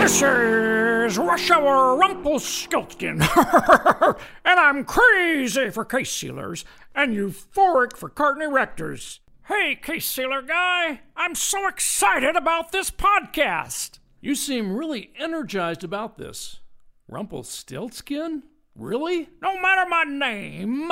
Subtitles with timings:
[0.00, 6.64] This is Rush Hour Rumpelstiltskin, and I'm crazy for case sealers
[6.94, 9.18] and euphoric for carton erectors.
[9.44, 13.98] Hey, case sealer guy, I'm so excited about this podcast.
[14.22, 16.60] You seem really energized about this.
[17.06, 18.44] Rumpelstiltskin?
[18.74, 19.28] Really?
[19.42, 20.90] No matter my name,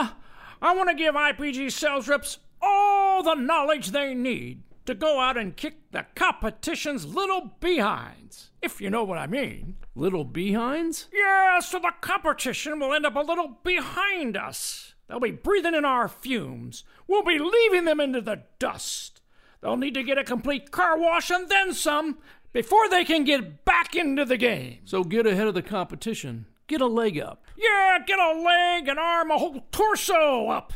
[0.60, 5.36] I want to give IPG sales reps all the knowledge they need to go out
[5.36, 9.76] and kick the competition's little behinds, if you know what I mean.
[9.94, 11.08] Little behinds?
[11.12, 14.94] Yeah, so the competition will end up a little behind us.
[15.06, 16.84] They'll be breathing in our fumes.
[17.06, 19.20] We'll be leaving them into the dust.
[19.60, 22.16] They'll need to get a complete car wash and then some
[22.54, 24.78] before they can get back into the game.
[24.84, 26.46] So get ahead of the competition.
[26.66, 27.44] Get a leg up.
[27.58, 30.72] Yeah, get a leg, an arm, a whole torso up.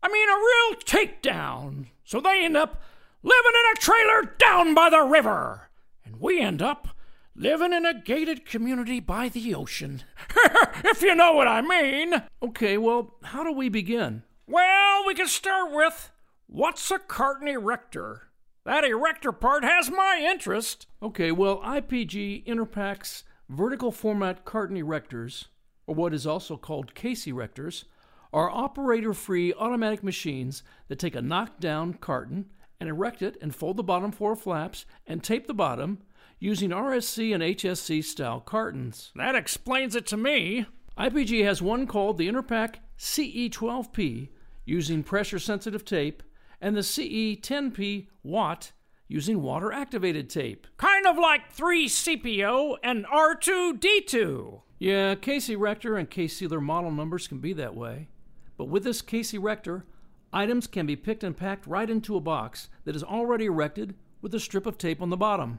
[0.00, 1.86] I mean, a real takedown.
[2.04, 2.82] So they end up
[3.22, 5.68] living in a trailer down by the river.
[6.04, 6.88] And we end up
[7.34, 10.02] living in a gated community by the ocean.
[10.84, 12.22] if you know what I mean.
[12.42, 14.22] Okay, well, how do we begin?
[14.46, 16.10] Well, we can start with
[16.46, 18.28] what's a carton erector?
[18.64, 20.86] That erector part has my interest.
[21.02, 25.46] Okay, well, IPG Interpack's vertical format carton erectors,
[25.86, 27.84] or what is also called case erectors,
[28.32, 32.46] are operator free automatic machines that take a knockdown carton
[32.80, 35.98] and erect it and fold the bottom four flaps and tape the bottom
[36.38, 39.12] using RSC and HSC style cartons.
[39.14, 40.66] That explains it to me.
[40.98, 44.28] IPG has one called the Interpack CE12P
[44.64, 46.22] using pressure sensitive tape
[46.60, 48.72] and the CE10P Watt
[49.08, 50.66] using water activated tape.
[50.78, 54.62] Kind of like 3CPO and R2D2.
[54.78, 58.08] Yeah, case erector and case sealer model numbers can be that way.
[58.56, 59.86] But with this case erector,
[60.32, 64.34] items can be picked and packed right into a box that is already erected with
[64.34, 65.58] a strip of tape on the bottom.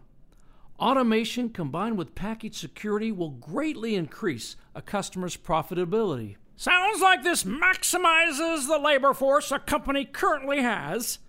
[0.79, 6.35] Automation combined with package security will greatly increase a customer's profitability.
[6.55, 11.19] Sounds like this maximizes the labor force a company currently has.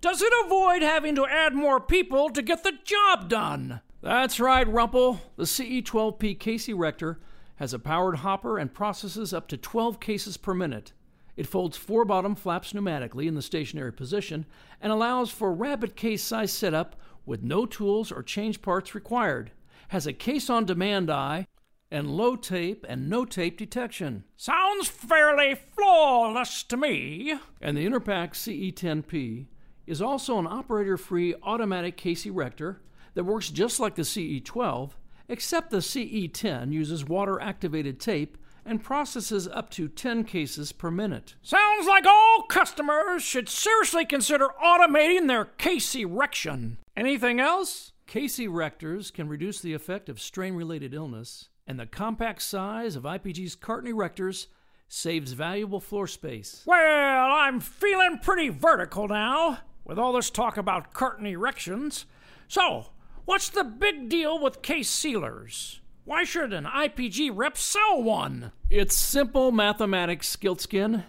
[0.00, 3.80] Does it avoid having to add more people to get the job done?
[4.02, 5.20] That's right, Rumple.
[5.36, 7.20] The CE12P case erector
[7.56, 10.92] has a powered hopper and processes up to 12 cases per minute.
[11.40, 14.44] It folds four bottom flaps pneumatically in the stationary position
[14.78, 19.50] and allows for rapid case size setup with no tools or change parts required.
[19.88, 21.46] Has a case on demand eye
[21.90, 24.24] and low tape and no tape detection.
[24.36, 27.38] Sounds fairly flawless to me.
[27.62, 29.46] And the Interpack CE10P
[29.86, 32.82] is also an operator free automatic case erector
[33.14, 34.90] that works just like the CE12,
[35.26, 38.36] except the CE10 uses water activated tape
[38.70, 41.34] and processes up to 10 cases per minute.
[41.42, 46.78] Sounds like all customers should seriously consider automating their case erection.
[46.96, 47.92] Anything else?
[48.06, 53.02] Case erectors can reduce the effect of strain related illness, and the compact size of
[53.02, 54.46] IPG's carton erectors
[54.86, 56.62] saves valuable floor space.
[56.64, 62.06] Well, I'm feeling pretty vertical now with all this talk about carton erections.
[62.46, 62.86] So,
[63.24, 65.79] what's the big deal with case sealers?
[66.04, 68.52] Why should an IPG rep sell one?
[68.68, 71.04] It's simple mathematics, Skiltskin.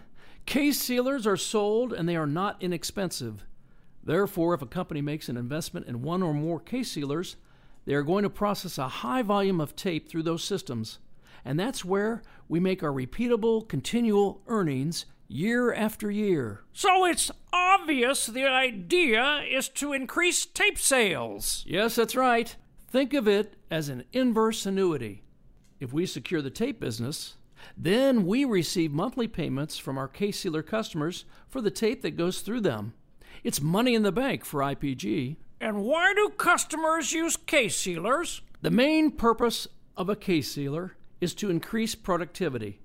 [0.46, 3.46] Case sealers are sold and they are not inexpensive.
[4.04, 7.36] Therefore, if a company makes an investment in one or more case sealers,
[7.86, 11.00] they are going to process a high volume of tape through those systems.
[11.46, 16.62] And that's where we make our repeatable, continual earnings year after year.
[16.74, 21.64] So it's obvious the idea is to increase tape sales.
[21.68, 22.56] Yes, that's right.
[22.92, 25.24] Think of it as an inverse annuity.
[25.80, 27.38] If we secure the tape business,
[27.78, 32.42] then we receive monthly payments from our case sealer customers for the tape that goes
[32.42, 32.94] through them.
[33.46, 35.38] It's money in the bank for IPG.
[35.62, 38.42] And why do customers use case sealers?
[38.62, 42.82] The main purpose of a case sealer is to increase productivity.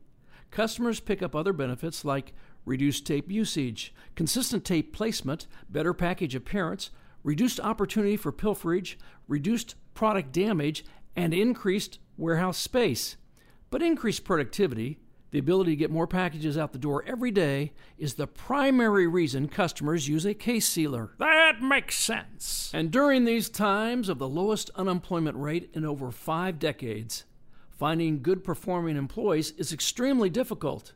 [0.52, 2.32] Customers pick up other benefits like
[2.64, 6.90] reduced tape usage, consistent tape placement, better package appearance,
[7.24, 8.94] reduced opportunity for pilferage,
[9.26, 10.84] reduced product damage,
[11.16, 13.16] and increased warehouse space.
[13.70, 15.00] But increased productivity,
[15.32, 19.48] the ability to get more packages out the door every day, is the primary reason
[19.48, 21.10] customers use a case sealer.
[21.18, 22.70] That makes sense.
[22.72, 27.24] And during these times of the lowest unemployment rate in over five decades,
[27.70, 30.92] finding good performing employees is extremely difficult.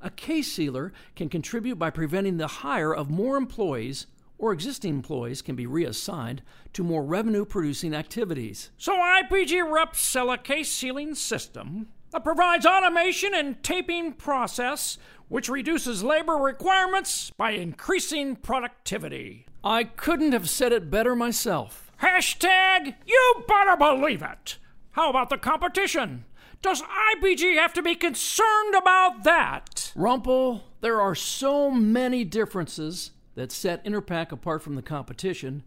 [0.00, 4.06] A case sealer can contribute by preventing the hire of more employees
[4.42, 6.42] or existing employees can be reassigned
[6.72, 8.72] to more revenue producing activities.
[8.76, 14.98] So IPG reps sell a case sealing system that provides automation and taping process
[15.28, 19.46] which reduces labor requirements by increasing productivity.
[19.62, 21.92] I couldn't have said it better myself.
[22.02, 24.58] Hashtag you better believe it.
[24.90, 26.24] How about the competition?
[26.62, 29.92] Does IPG have to be concerned about that?
[29.96, 35.62] Rumpel, there are so many differences that set Interpack apart from the competition,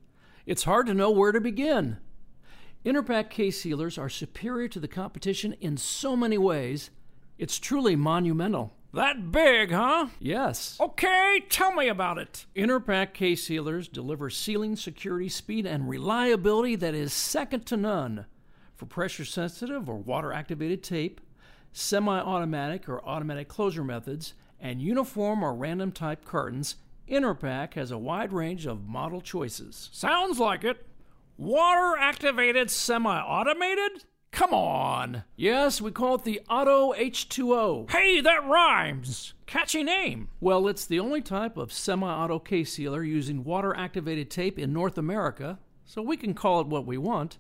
[0.46, 1.98] it's hard to know where to begin.
[2.86, 6.92] Interpack case sealers are superior to the competition in so many ways,
[7.38, 8.74] it's truly monumental.
[8.94, 10.08] That big, huh?
[10.20, 10.78] Yes.
[10.80, 12.46] Okay, tell me about it.
[12.56, 18.26] Interpack case sealers deliver sealing security speed and reliability that is second to none
[18.76, 21.20] for pressure sensitive or water activated tape,
[21.74, 26.76] semi automatic or automatic closure methods, and uniform or random type cartons.
[27.10, 29.90] Interpack has a wide range of model choices.
[29.92, 30.86] Sounds like it.
[31.38, 34.06] Water activated semi automated?
[34.32, 35.24] Come on.
[35.36, 37.90] Yes, we call it the Auto H2O.
[37.92, 39.34] Hey, that rhymes.
[39.46, 40.30] Catchy name.
[40.42, 44.74] Well, it's the only type of semi auto case sealer using water activated tape in
[44.74, 47.38] North America, so we can call it what we want.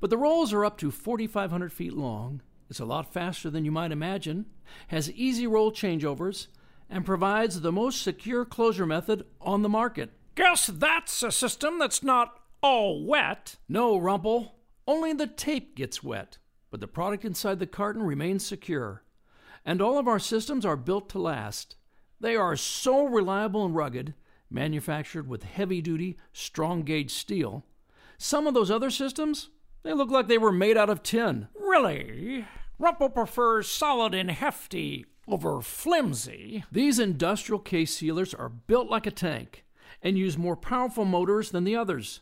[0.00, 2.42] But the rolls are up to 4,500 feet long.
[2.68, 4.46] It's a lot faster than you might imagine,
[4.88, 6.46] has easy roll changeovers,
[6.92, 10.10] and provides the most secure closure method on the market.
[10.34, 13.56] Guess that's a system that's not all wet.
[13.66, 14.50] No, Rumpel.
[14.86, 16.36] Only the tape gets wet,
[16.70, 19.04] but the product inside the carton remains secure.
[19.64, 21.76] And all of our systems are built to last.
[22.20, 24.12] They are so reliable and rugged,
[24.50, 27.64] manufactured with heavy duty, strong gauge steel.
[28.18, 29.48] Some of those other systems,
[29.82, 31.48] they look like they were made out of tin.
[31.58, 32.46] Really?
[32.78, 36.64] Rumpel prefers solid and hefty over flimsy.
[36.70, 39.64] These industrial case sealers are built like a tank
[40.02, 42.20] and use more powerful motors than the others.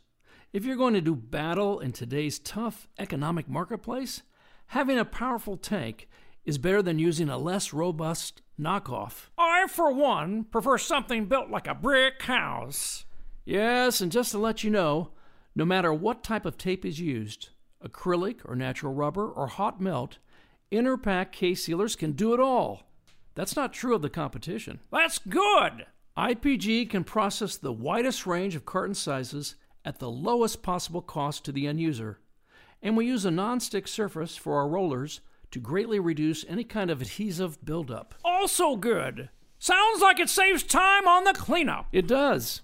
[0.53, 4.23] If you're going to do battle in today's tough economic marketplace,
[4.69, 6.09] having a powerful tank
[6.45, 9.29] is better than using a less robust knockoff.
[9.39, 13.05] I, for one, prefer something built like a brick house.
[13.45, 15.13] Yes, and just to let you know,
[15.55, 17.51] no matter what type of tape is used
[17.83, 20.19] acrylic or natural rubber or hot melt
[20.73, 22.83] Interpack case sealers can do it all.
[23.41, 24.81] That's not true of the competition.
[24.93, 25.87] That's good.
[26.15, 31.53] IPG can process the widest range of carton sizes at the lowest possible cost to
[31.53, 32.21] the end user.
[32.83, 35.23] And we use a non-stick surface for our rollers
[35.53, 38.15] to greatly reduce any kind of adhesive buildup.
[38.23, 39.31] Also good.
[39.59, 41.87] Sounds like it saves time on the cleanup.
[41.93, 42.61] It does.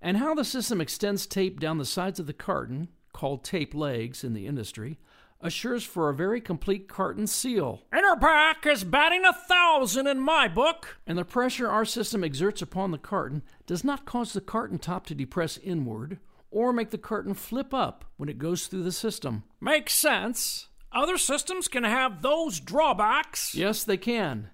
[0.00, 4.24] And how the system extends tape down the sides of the carton, called tape legs
[4.24, 4.98] in the industry,
[5.40, 7.82] assures for a very complete carton seal.
[7.92, 10.98] Interpack is batting a thousand in my book.
[11.06, 15.06] And the pressure our system exerts upon the carton does not cause the carton top
[15.06, 16.18] to depress inward
[16.50, 19.44] or make the carton flip up when it goes through the system.
[19.60, 20.68] Makes sense.
[20.92, 23.54] Other systems can have those drawbacks.
[23.54, 24.50] Yes, they can.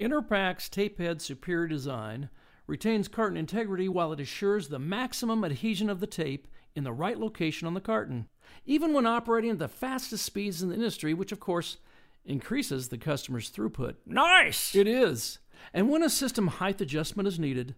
[0.00, 2.30] Interpack's tape head superior design
[2.66, 6.48] retains carton integrity while it assures the maximum adhesion of the tape
[6.78, 8.28] in the right location on the carton,
[8.64, 11.76] even when operating at the fastest speeds in the industry, which of course
[12.24, 13.96] increases the customer's throughput.
[14.06, 14.74] Nice!
[14.74, 15.40] It is.
[15.74, 17.74] And when a system height adjustment is needed,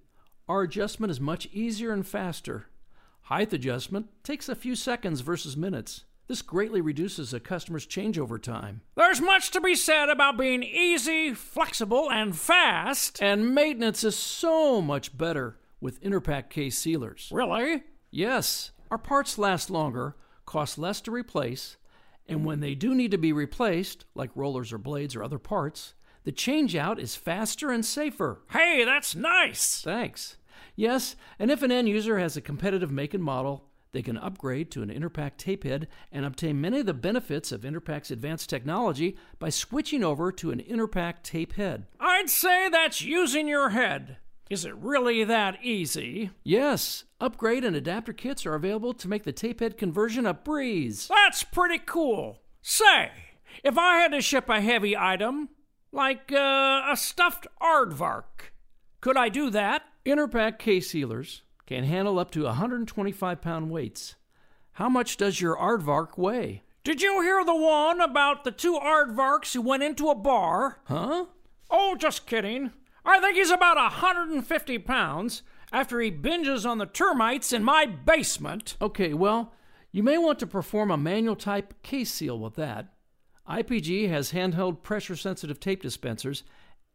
[0.49, 2.67] our adjustment is much easier and faster.
[3.23, 6.05] Height adjustment takes a few seconds versus minutes.
[6.27, 8.83] This greatly reduces a customer's changeover time.
[8.97, 13.21] There's much to be said about being easy, flexible, and fast.
[13.21, 17.31] And maintenance is so much better with Interpack case sealers.
[17.33, 17.83] Really?
[18.11, 18.71] Yes.
[18.91, 20.17] Our parts last longer,
[20.47, 21.77] cost less to replace,
[22.27, 25.95] and when they do need to be replaced, like rollers or blades or other parts,
[26.25, 28.43] the change out is faster and safer.
[28.51, 29.81] Hey, that's nice.
[29.81, 30.37] Thanks.
[30.77, 34.71] Yes, and if an end user has a competitive make and model, they can upgrade
[34.71, 39.17] to an Interpack tape head and obtain many of the benefits of Interpack's advanced technology
[39.39, 41.87] by switching over to an Interpack tape head.
[41.99, 44.19] I'd say that's using your head.
[44.49, 46.31] Is it really that easy?
[46.45, 51.09] Yes, upgrade and adapter kits are available to make the tape head conversion a breeze.
[51.09, 52.41] That's pretty cool.
[52.63, 53.11] Say,
[53.65, 55.51] if I had to ship a heavy item,
[55.93, 58.51] like uh, a stuffed aardvark,
[59.01, 59.83] could I do that?
[60.05, 64.17] Interpack case sealers can handle up to 125 pound weights.
[64.73, 66.63] How much does your aardvark weigh?
[66.83, 70.81] Did you hear the one about the two aardvarks who went into a bar?
[70.85, 71.27] Huh?
[71.71, 72.71] Oh, just kidding.
[73.05, 78.77] I think he's about 150 pounds after he binges on the termites in my basement.
[78.81, 79.53] Okay, well,
[79.93, 82.93] you may want to perform a manual type case seal with that.
[83.49, 86.45] IPG has handheld pressure sensitive tape dispensers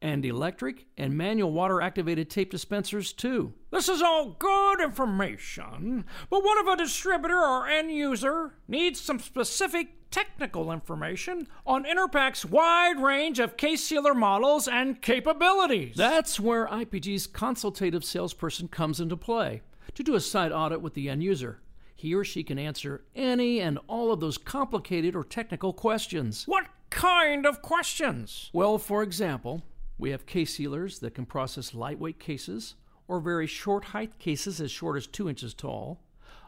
[0.02, 3.54] and electric and manual water activated tape dispensers too.
[3.72, 9.20] This is all good information, but what if a distributor or end user needs some
[9.20, 15.98] specific technical information on Interpack's wide range of case sealer models and capabilities?
[15.98, 19.62] That's where IPG's consultative salesperson comes into play
[19.94, 21.60] to do a site audit with the end user.
[21.96, 26.44] he or she can answer any and all of those complicated or technical questions.
[26.46, 28.50] What kind of questions?
[28.54, 29.64] Well, for example,
[29.98, 32.76] we have case sealers that can process lightweight cases
[33.08, 36.02] or very short height cases as short as 2 inches tall,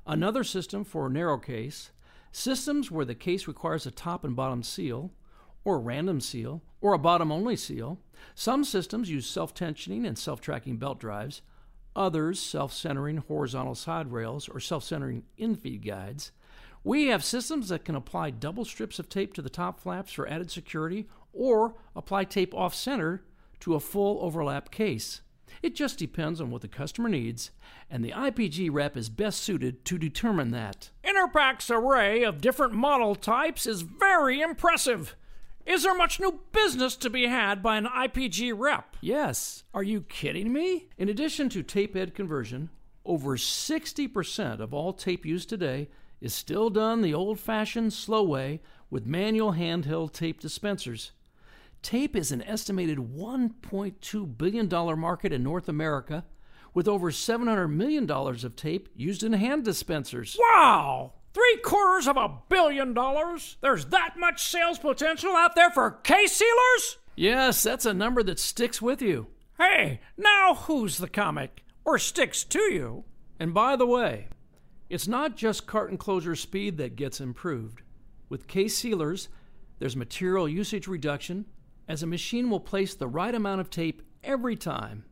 [0.05, 1.91] another system for a narrow case,
[2.37, 5.11] systems where the case requires a top and bottom seal,
[5.63, 7.99] or a random seal, or a bottom only seal.
[8.35, 11.41] Some systems use self tensioning and self tracking belt drives,
[11.95, 16.31] others self centering horizontal side rails or self centering infeed guides.
[16.83, 20.29] We have systems that can apply double strips of tape to the top flaps for
[20.29, 23.23] added security or apply tape off center
[23.61, 25.21] to a full overlap case.
[25.63, 27.51] It just depends on what the customer needs,
[27.89, 30.91] and the IPG rep is best suited to determine that.
[31.17, 35.15] Interpack's array of different model types is very impressive.
[35.65, 38.95] Is there much new business to be had by an IPG rep?
[39.01, 39.63] Yes.
[39.73, 40.89] Are you kidding me?
[40.97, 42.69] In addition to tape head conversion,
[43.03, 45.89] over 60% of all tape used today
[46.21, 51.11] is still done the old fashioned slow way with manual handheld tape dispensers.
[51.81, 56.25] Tape is an estimated $1.2 billion market in North America,
[56.77, 60.37] with over $700 million of tape used in hand dispensers.
[60.39, 61.13] Wow!
[61.33, 63.57] Three quarters of a billion dollars?
[63.61, 66.97] There's that much sales potential out there for case sealers?
[67.15, 69.25] Yes, that's a number that sticks with you.
[69.57, 71.63] Hey, now who's the comic?
[71.83, 73.05] Or sticks to you?
[73.39, 74.27] And by the way,
[74.87, 77.81] it's not just carton closure speed that gets improved.
[78.29, 79.29] With case sealers,
[79.79, 81.47] there's material usage reduction,
[81.87, 85.05] as a machine will place the right amount of tape every time.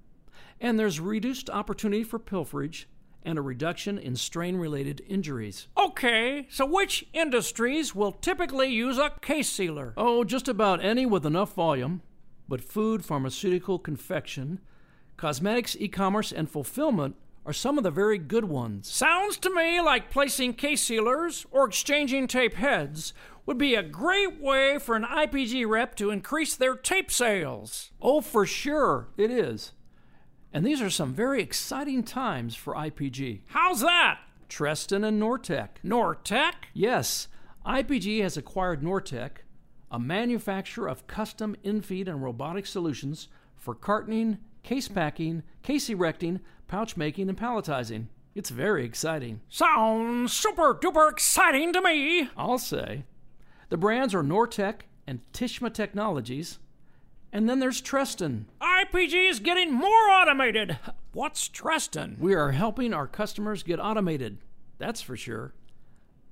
[0.60, 2.86] And there's reduced opportunity for pilferage
[3.24, 5.68] and a reduction in strain related injuries.
[5.78, 9.94] Okay, so which industries will typically use a case sealer?
[9.98, 12.04] Oh, just about any with enough volume,
[12.48, 14.60] but food, pharmaceutical, confection,
[15.18, 18.90] cosmetics, e commerce, and fulfillment are some of the very good ones.
[18.90, 23.14] Sounds to me like placing case sealers or exchanging tape heads
[23.46, 27.92] would be a great way for an IPG rep to increase their tape sales.
[28.02, 29.74] Oh, for sure, it is.
[30.56, 33.42] And these are some very exciting times for IPG.
[33.48, 34.22] How's that?
[34.48, 35.68] Treston and Nortech.
[35.84, 36.54] Nortech?
[36.74, 37.28] Yes,
[37.66, 39.40] IPG has acquired Nortech,
[39.92, 46.96] a manufacturer of custom infeed and robotic solutions for cartoning, case packing, case erecting, pouch
[46.96, 48.06] making, and palletizing.
[48.34, 49.42] It's very exciting.
[49.50, 52.30] Sounds super duper exciting to me.
[52.38, 53.04] I'll say.
[53.68, 56.60] The brands are Nortech and Tishma Technologies.
[57.36, 58.46] And then there's Treston.
[58.62, 60.80] IPG is getting more automated.
[61.12, 62.18] What's Treston?
[62.18, 64.38] We are helping our customers get automated.
[64.78, 65.54] That's for sure.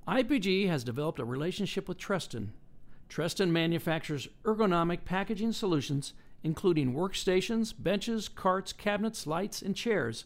[0.08, 2.52] IPG has developed a relationship with Treston.
[3.10, 10.24] Treston manufactures ergonomic packaging solutions, including workstations, benches, carts, cabinets, lights, and chairs.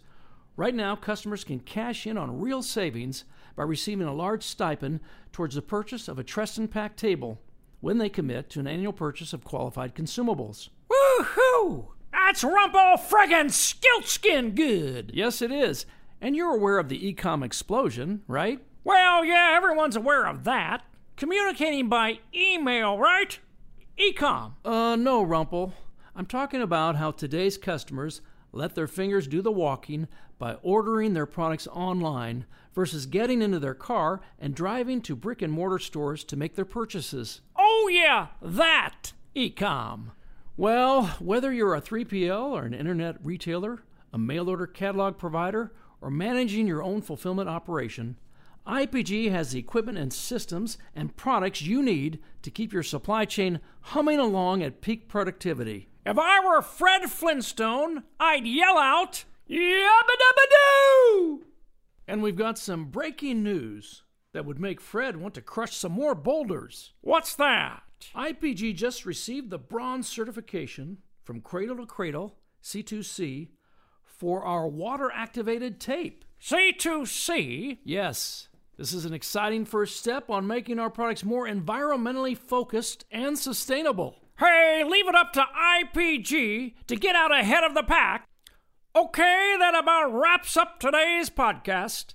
[0.56, 3.24] Right now, customers can cash in on real savings
[3.56, 5.00] by receiving a large stipend
[5.32, 7.40] towards the purchase of a Treston Pack table
[7.80, 10.68] when they commit to an annual purchase of qualified consumables.
[10.90, 11.88] Woohoo!
[12.12, 15.10] That's rumple friggin' skiltskin good!
[15.14, 15.86] Yes, it is.
[16.20, 18.60] And you're aware of the ecom explosion, right?
[18.84, 20.82] Well, yeah, everyone's aware of that.
[21.16, 23.38] Communicating by email, right?
[23.98, 24.52] Ecom.
[24.64, 25.74] Uh, no, Rumple.
[26.16, 28.20] I'm talking about how today's customers
[28.52, 33.74] let their fingers do the walking by ordering their products online versus getting into their
[33.74, 37.40] car and driving to brick and mortar stores to make their purchases.
[37.56, 40.12] Oh, yeah, that ecom.
[40.56, 46.10] Well, whether you're a 3PL or an internet retailer, a mail order catalog provider, or
[46.10, 48.16] managing your own fulfillment operation,
[48.66, 53.60] IPG has the equipment and systems and products you need to keep your supply chain
[53.80, 55.88] humming along at peak productivity.
[56.06, 61.44] If I were Fred Flintstone, I'd yell out, Yabba dabba doo!
[62.06, 64.02] And we've got some breaking news
[64.32, 66.92] that would make Fred want to crush some more boulders.
[67.00, 67.82] What's that?
[68.14, 73.48] IPG just received the bronze certification from Cradle to Cradle, C2C,
[74.04, 76.24] for our water activated tape.
[76.40, 77.78] C2C?
[77.84, 78.48] Yes.
[78.76, 84.27] This is an exciting first step on making our products more environmentally focused and sustainable.
[84.38, 88.28] Hey, leave it up to IPG to get out ahead of the pack
[88.98, 92.14] Okay, that about wraps up today's podcast.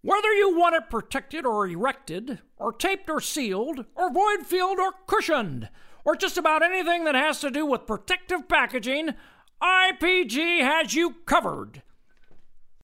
[0.00, 4.92] Whether you want it protected or erected, or taped or sealed, or void filled or
[5.06, 5.68] cushioned,
[6.04, 9.14] or just about anything that has to do with protective packaging,
[9.62, 11.82] IPG has you covered.